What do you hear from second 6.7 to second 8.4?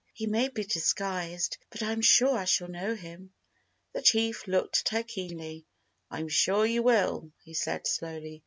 will," he said slowly.